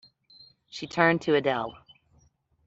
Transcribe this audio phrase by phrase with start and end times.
[0.67, 1.75] She turned to Adele.